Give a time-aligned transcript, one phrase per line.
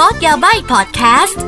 [0.00, 1.40] Code Yabai พอดแคสต์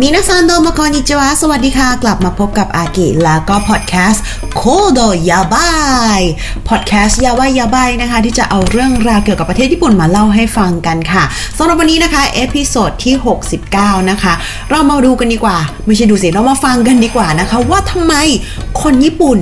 [0.00, 4.22] 皆さんどうもこんにちは สวัสดีค่ะ กลับมาพบกับอากิแล้วก็พอดแคสต์
[4.56, 5.00] Code
[5.30, 6.20] Yabai
[6.68, 11.24] พอดแคสต์ やばいやばい นะคะ ที่จะเอาเรื่องราวเกี่ยวกับประเทศญี่ปุ่นมาเล่าให้ฟังกันค่ะ
[11.58, 13.14] สำหรับวันนี้นะคะ episode ที่
[13.62, 14.34] 69 นะคะ
[14.70, 15.56] เรามาดูกันดีกว่า
[15.86, 18.14] ไม่ใช่ดูสิเรามาฟังกันดีกว่านะคะ ว่าทำไม
[18.82, 19.38] คนญี่ปุ่น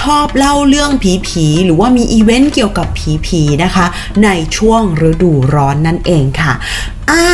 [0.00, 0.90] ชอบเล่าเรื่อง
[1.28, 2.86] ผีๆหรือว่ามีอีเวนต์เกี่ยวกับ
[3.26, 3.86] ผีๆนะคะ
[4.24, 6.54] ในช่วงฤดูร้อนนั่นเองค่ะ
[7.10, 7.24] อ่า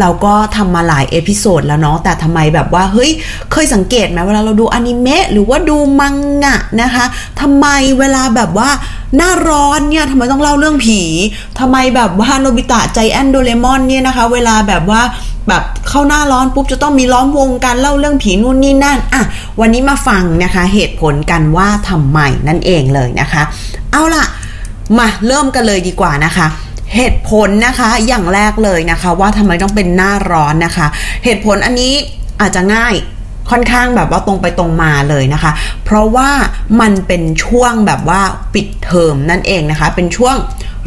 [0.00, 3.10] เราก็ทำมาหลาย episode แล้วเนาะแต่ทำไมแบบว่าเฮ้ย
[3.52, 7.04] เคยสังเกตไหมเวลาเราดูอนิเมะหรือว่าดูมังงะนะคะ
[7.40, 7.66] ทำไม
[7.98, 8.70] เวลาแบบว่า
[9.16, 11.00] หน้าร้อนเนี่ยทำไมต้องเล่าเรื่องผี
[11.58, 15.02] ทำไมแบบว่าโนบิตะไจแอนท์โดราเอมอนเนี่ยนะคะ เวลาแบบว่า
[15.48, 19.22] แบบเข้าหน้าร้อนปุ๊บจะต้องมีล้อมวงการเล่าเรื่องผีนู่นนี่นั่นอะ
[19.60, 22.18] วันนี้มาฟังนะคะเหตุผลกันว่าทำไม
[22.48, 23.42] นั่นเองเลยนะคะ
[23.92, 24.24] เอาล่ะ
[24.98, 26.46] มาเริ่มกันเลยดีกว่านะคะ
[26.96, 30.86] เหตุผลนะคะอย่างแรกเลยนะคะ ว่าทำไมต้องเป็นหน้าร้อนนะคะ
[31.24, 31.92] เหตุผลอันนี้
[32.40, 32.94] อาจจะง่าย
[33.50, 35.52] ค่อนข้างแบบว่าตรงไปตรงมาเลยนะคะ
[35.84, 36.30] เพราะว่า
[36.80, 38.20] มันเป็นช่วงแบบว่า
[38.54, 40.36] ปิดเทอมนั่นเองนะคะ เป็นช่วง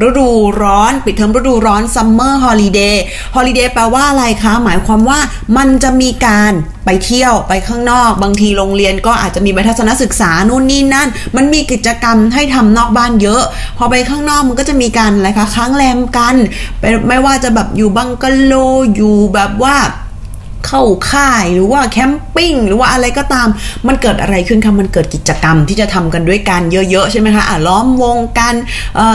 [0.04, 0.28] ฤดู
[0.62, 5.20] ร้อนปิดเทอมฤดูร้อน summer holiday holiday แปลว่าอะไรคะ หมายความว่า
[5.58, 6.52] มันจะมีการ
[6.86, 13.44] ไปเที่ยวไปข้างนอก บางทีโรงเรียนก็อาจจะมีไปทัศนศึกษานู่นนี่นั่น มันมีกิจกรรมให้ทำนอกบ้านเยอะ
[13.78, 16.36] พอไปข้างนอกมันก็จะมีการอะไรคะค้างแรมกัน
[17.08, 18.54] ไม่ว่าจะแบบอยู่บังกะโล
[18.96, 19.76] อยู่แบบว่า
[20.68, 23.48] เข้าค่ายหรือว่าแคมปิ้งหรือว่าอะไรก็ตาม
[23.88, 28.56] มันเกิดอะไรขึ้นคะมันเกิดกิจกรรมที่จะทำกันด้วยกันเยอะๆใช่ไหมคะอะล้อมวงกัน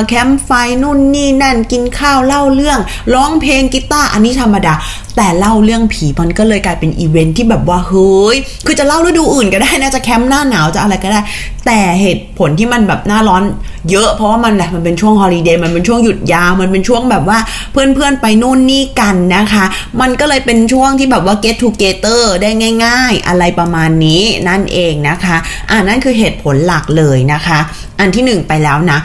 [0.08, 0.50] แคมป์ไฟ
[0.82, 2.78] นู่นนี่นั่นกินข้าวเล่าเรื่อง
[3.14, 4.74] ร้องเพลงกีตาร์อันนี้ธรรมดา
[5.22, 11.20] แต่เล่าเรื่องผีมันก็เลยกลายเป็นอีเวนท์ที่แบบว่าเฮ้ยคือจะเล่าฤดูอื่นก็ได้นะจะแคมป์หน้าหนาวจะอะไรก็ได้
[11.66, 13.42] แต่เหตุผลที่มันแบบหน้าร้อน
[13.90, 17.38] เยอะ เพราะว่ามันแหละมันเป็นช่วง holiday มันเป็นช่วงหยุดยาวมันเป็นช่วงแบบว่า
[17.72, 19.64] เพื่อนๆไปนู่นนี่กันนะคะ
[20.00, 22.50] มันก็เลยเป็นช่วงที่แบบว่า get together ได้
[22.84, 25.36] ง่าย ๆ อะไรประมาณนี้นั่นเองนะคะ
[25.70, 27.58] อ่านั่นคือเหตุผลหลักเลยนะคะ
[28.00, 28.98] อันที่ 1 ไปแล้วนะ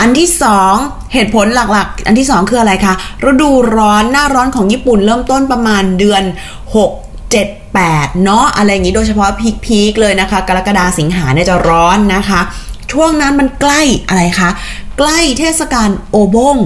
[0.00, 0.28] อันที่
[0.72, 2.94] 2 เหตุผลหลักๆ อันที่ 2 คืออะไรคะ
[3.28, 6.22] ฤดูร้อนหน้าร้อนของญี่ปุ่นเริ่มต้นประมาณเดือน
[6.74, 9.30] 6 7 8 เนาะอะไรอย่างนี้โดยเฉพาะ
[9.64, 12.40] พีคๆเลยนะคะ กรกฎาสิงหาเนี่ยจะร้อนนะคะ
[12.92, 14.50] ช่วงนั้นมันใกล้อะไรคะ
[14.98, 16.56] ใกล้เทศกาลโอบง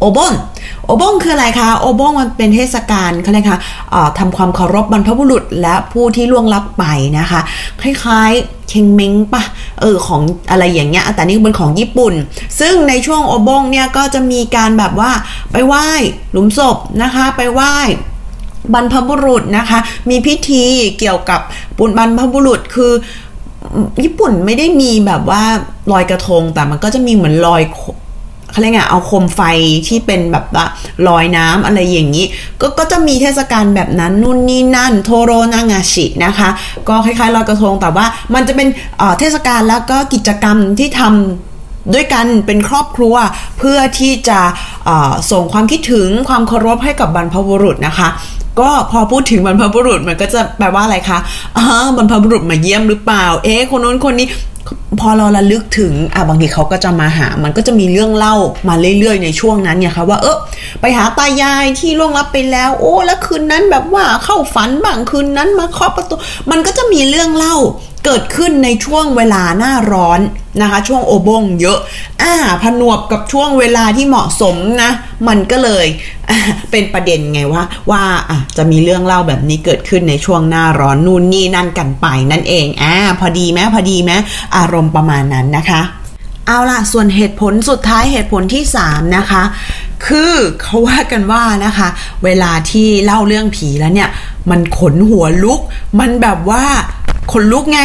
[0.00, 0.32] โอบง
[0.86, 3.60] โอบงคืออะไรคะ โอบงมันเป็นเทศกาลเขาเรียกคะ
[4.18, 6.84] ทำความเคารพบรรพบุรุษและผู้ที่ล่วงลับไป
[7.18, 7.40] นะคะ
[7.80, 9.42] คล้ายๆ เชงเม้งปะ
[9.80, 12.14] เออของอะไรอย่างเงี้ยแต่นี่เป็นของญี่ปุ่น
[12.60, 15.10] ซึ่งในช่วงโอบงเนี่ยก็จะมีการแบบว่า
[15.52, 15.86] ไปไหว้
[16.32, 17.74] หลุมศพนะคะไปไหว้
[18.74, 19.78] บรรพบุรุษนะคะ
[20.10, 20.64] มีพิธี
[20.98, 21.40] เกี่ยวกับ
[21.78, 22.92] บุญบรรพบุรุษคือ
[24.04, 25.42] ญี่ปุ่นไม่ได้มีแบบว่า
[25.92, 27.62] ลอยกระทงแต่มันก็จะมีเหมือนลอย
[28.54, 29.40] เขาเรียกไงเอาโคมไฟ
[29.88, 30.66] ที่เป็นแบบว่า
[31.08, 32.26] ลอยน้ำอะไรอย่างนี้
[32.60, 36.48] ก็ก็จะมีเทศกาลแบบนั้นนู่นนี่นั่นโทโรนางาชินะคะ
[36.88, 38.68] ก็คล้ายๆลอยกระทงแต่ว่ามันจะเป็น
[39.18, 43.14] เทศกาลแล้วก็กิจกรรมที่ทำด้วยกันเป็นครอบครัว
[43.58, 44.40] เพื่อที่จะ
[45.30, 48.08] ส่งความคิดถึงความเคารพให้กับบรรพบุรุษนะคะ
[48.60, 51.18] ก็พอพูดถึงบรรพบุรุษมันก็จะแปลว่าอะไรคะ
[51.56, 51.64] อ๋อ
[51.96, 54.26] บรรพบุรุษมาเยี่ยมหรือเปล่า เอ๊ะคนนู้นคนนี้
[55.00, 58.34] พอเราระลึกถึงอะบางทีเขาก็จะมาหา มันก็จะมีเรื่องเล่า
[58.68, 60.36] มาเรื่อยๆ ในช่วงนั้นเนี่ยค่ะว่าเออ
[60.80, 66.14] ไปหาตายายที่ล่วงลับไปแล้ว โอ้แล้วคืนนั้นแบบว่าเข้าฝันบ้างคืนนั้นมาเคาะประตู
[66.50, 67.56] มันก็จะมีเรื่องเล่า
[68.04, 70.20] เกิดขึ้นในช่วงเวลาหน้าร้อน
[70.60, 71.78] นะคะ ช่วงโอบงเยอะ
[72.22, 74.90] อ่าผนวกกับช่วงเวลาที่เหมาะสมนะ
[75.28, 75.86] มันก็เลย
[76.70, 84.12] เป็นประเด็นไงว่าว่าอะจะมีเรื่องเล่าแบบนี้เกิดขึ้นในช่วงหน้าร้อนนู่นนี่นั่นกันไปนั่นเองอ่าพอดีไหมพอดีไหม
[84.56, 85.82] อารมณ์ประมาณนั้นนะคะ
[86.46, 89.42] เอาล่ะ ส่วนเหตุผลสุดท้ายเหตุผลที่ 3 นะคะ
[90.06, 90.32] คือ
[90.62, 91.88] เขาว่ากันว่านะคะ
[92.24, 94.08] เวลาที่เล่าเรื่องผีแล้วเนี่ย
[94.50, 95.60] มันขนหัวลุก
[96.00, 96.64] มันแบบว่า
[97.32, 97.78] ขนลุกไง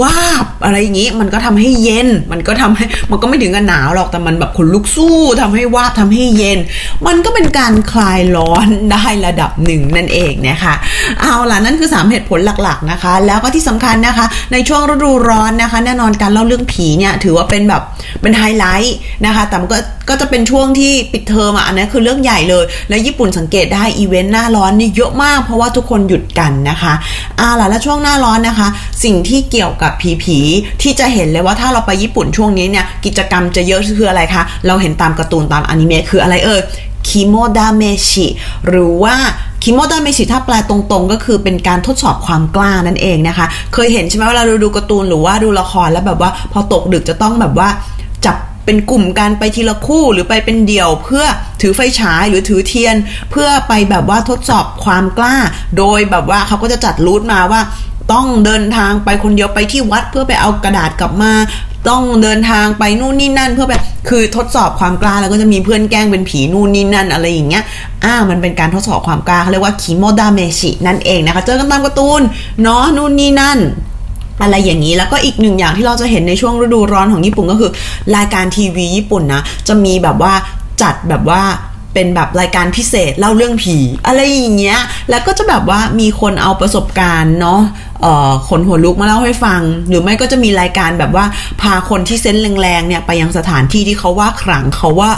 [0.00, 6.58] วาบอะไรอย่างนี้ มันก็ทำให้เย็น มันก็ทำให้มันก็ไม่ถึงกับหนาวหรอกแต่มันแบบขนลุกสู้ทำให้วาบทำให้เย็น
[7.06, 10.74] มันก็เป็นการคลายร้อนได้ระดับหนึ่งนั่นเองนะคะ
[11.20, 17.82] เอาล่ะนั่นคือ 3 เหตุผลหลัก ๆนะคะ แล้วก็ที่สำคัญนะคะ ในช่วงฤดูร้อนนะคะ แน่นอนการเล่าเรื่องผีเนี่ยถือว่าเป็นแบบ
[18.22, 18.96] เป็นไฮไลท์
[19.26, 19.78] นะคะ แต่มันก็
[20.08, 26.94] ก็จะเป็นช่วงที่ปิดเทอมอะอันนี้คือเรื่องใหญ่เลย แล้วญี่ปุ่นสังเกตได้อีเวนต์หน้าร้อนนี่เยอะมากเพราะว่าทุกคนหยุดกันนะคะ
[27.38, 28.68] เอาล่ะแล้วช่วงหน้าร้อนนะคะ
[29.04, 30.38] สิ่งที่เกี่ยวกับผีผี
[30.82, 36.60] ที่จะเห็นเลยว่าถ้าเราไปญี่ปุ่นช่วงนี้เนี่ยกิจกรรมจะเยอะคืออะไรคะ เราเห็นตามการ์ตูนตามอนิเมะคืออะไรเอ่ย
[37.08, 38.26] 肝試し
[38.68, 39.16] หรือว่า
[39.62, 47.68] 肝試し ถ้าแปลตรงๆ ก็คือเป็นการทดสอบความกล้านั่นเองนะคะ เคยเห็นใช่ไหมเวลาเราดูการ์ตูนหรือว่าดูละครแล้วแบบว่า พอตกดึกจะต้องแบบว่า
[48.26, 51.24] จับเป็นกลุ่มกันไปทีละคู่หรือไปเป็นเดี่ยว เพื่อ
[51.62, 52.96] ถือไฟฉายหรือถือเทียน
[53.30, 55.36] เพื่อไปแบบว่าทดสอบความกล้า
[55.78, 57.60] โดยแบบว่าเขาก็จะจัด route มาว่า
[58.12, 61.32] ต้องเดินทางไปคนเดียวไปที่วัดเพื่อไปเอากระดาษกลับมา
[61.88, 67.64] ต้องเดินทางไปนู่นนี่นั่น เพื่อแบบคือทดสอบความกล้าแล้วก็จะมีเพื่อนแกล้งเป็นผีนู่นนี่นั่นอะไรอย่างเงี้ย
[68.04, 72.22] อ่ามันเป็นการทดสอบความกล้าเขาเรียกว่า肝試し นั่นเองนะคะ เจอกันตามการ์ตูน
[72.62, 73.58] เนาะนู่นนี่นั่น
[74.42, 77.70] อะไรอย่างนี้แล้วก็อีกหนึ่งอย่างที่เราจะเห็นในช่วงฤดูร้อนของญี่ปุ่นก็คือ
[78.16, 80.32] รายการทีวีญี่ปุ่นนะ จะมีแบบว่า
[80.82, 81.42] จัดแบบว่า
[81.94, 83.76] เป็นแบบรายการพิเศษเล่าเรื่องผี
[84.06, 84.78] อะไรอย่างเงี้ย
[85.10, 87.60] แล้วก็จะแบบว่ามีคนเอาประสบการณ์เนาะ
[88.02, 91.24] เอ่อขนหัวลุกมาเล่าให้ฟัง หรือไม่ก็จะมีรายการแบบว่า
[91.62, 95.10] พาคนที่เซนส์แรงๆเนี่ยไปยังสถานที่ที่เขาว่าขลังเขาว่า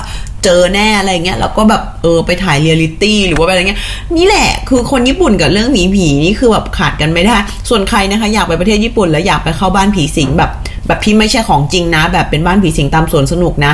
[0.45, 3.81] เจอแน่อะไรเงี้ยแล้วก็แบบเออไปถ่ายเรียลิตี้หรือว่าอะไรเงี้ย
[4.17, 7.37] นี่แหละคือคนญี่ปุ่นกับเรื่องผีผีนี่คือแบบขาดกันไม่ได้
[7.69, 10.51] ส่วนใครนะคะอยากไปประเทศญี่ปุ่นแล้วอยากไปเข้าบ้านผีสิงแบบ
[10.87, 13.73] แบบที่ไม่ใช่ของจริงนะ แบบเป็นบ้านผีสิงตามสวนสนุกนะ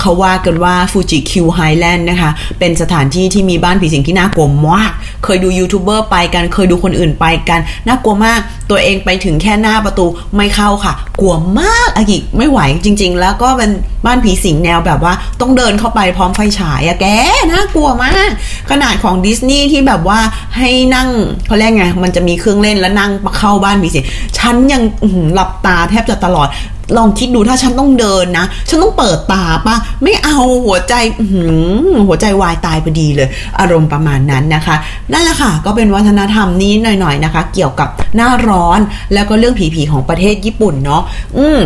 [0.00, 4.92] เขาว่ากันว่าฟูจิคิวไฮแลนด์นะคะ เป็นสถานที่ที่มีบ้านผีสิงที่น่ากลัวมาก
[5.24, 8.40] เคยดูยูทูบเบอร์ไปกัน เคยดูคนอื่นไปกัน น่ากลัวมาก
[8.70, 10.06] ตัวเองไปถึงแค่หน้าประตู
[10.36, 13.70] ไม่เข้าค่ะ กลัวมากอากิไม่ไหวจริง ๆ แล้วก็เป็น
[14.06, 17.06] บ้านผีสิงแนวแบบว่าต้องเดินเข้าไปพร้อมไฟฉายอะแก
[17.50, 18.30] น่ากลัวมาก
[18.70, 20.20] ขนาดของดิสนีย์ที่แบบว่า
[20.56, 21.08] ให้นั่ง
[21.46, 24.04] เขาเรียกไงมันจะมีเครื่องเล่นแล้วนั่งเข้าบ้านผีสิง
[24.38, 24.82] ฉันยัง
[25.34, 26.48] หลับตาแทบจะตลอด
[26.96, 30.94] ลองคิดดูถ้าฉันต้องเดินนะ ฉันต้องเปิดตาปะไม่เอาหัวใจ
[32.06, 33.28] หัวใจวายตายพอดีเลย
[33.60, 34.76] อารมณ์ประมาณนั้นนะคะ
[35.12, 38.80] นั่นแหละค่ะ ก็เป็นวัฒนธรรมนี้หน่อยๆนะคะ เกี่ยวกับหน้าร้อน
[39.14, 41.02] แล้วก็เรื่องผีๆของประเทศญี่ปุ่นเนาะ
[41.38, 41.60] อืม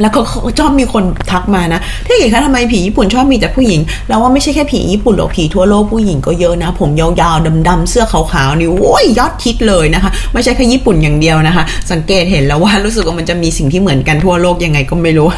[0.00, 0.20] แล้วก็
[0.58, 15.28] ชอบมีคนทักมานะที่เห็นคะทำไมผีญี่ปุ่นชอบมีแต่ผู้หญิง เราว่าไม่ใช่แค่ผีญี่ปุ่นหรอกผีทั่วโลกผู้หญิงก็เยอะนะ ผมยาวๆดำๆเสื้อขาวๆนี่โอ้ยยอดฮิตเลยนะคะ ไม่ใช่แค่ญี่ปุ่นอย่างเดียวนะคะ สังเกตเห็นแล้วว่ารู้สึกว่ามันจะมีสิ่งที่เหมือนกันทั่วโลกยังไงก็ไม่รู้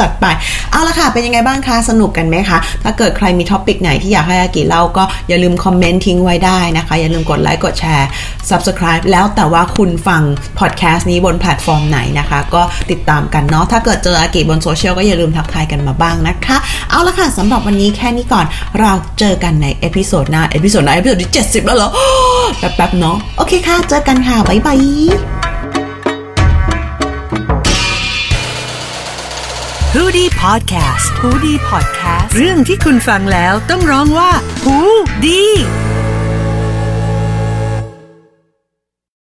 [0.00, 0.26] จัดไป
[0.70, 8.08] เอาละค่ะ เป็นยังไงบ้างคะสนุกกันไหมคะ ถ้าเกิดใครมี topic ไหนที่อยากให้อากิเล่าก็อย่าลืมคอมเมนต์ทิ้งไว้ได้นะคะ อย่าลืมกดไลค์กดแชร์
[8.50, 10.22] subscribe แล้วแต่ว่าคุณฟัง
[10.58, 16.56] พอดแคสต์นี้บนแพลตฟอร์มไหนนะคะ ก็ติดตามกันเนาะถ้าเกิดเจออากิบนโซเชียลก็อย่าลืมทักทายกันมาบ้างนะคะ
[16.90, 18.46] เอาละค่ะสำหรับวันนี้แค่นี้ก่อน
[18.80, 21.88] เราเจอกันใน episode หน้า episode หน้า episode ที่ 70 แล้วเหรอ
[22.58, 24.78] แป๊บๆเนาะโอเคค่ะ เจอกันค่ะ บ๊ายบาย
[29.94, 34.30] h o ดี้พอดแคสต์ฮูดี้พอดแคสต์เรื่องที่คุณฟังแล้วต้องร้องว่า
[34.64, 34.76] หู
[35.26, 35.42] ดี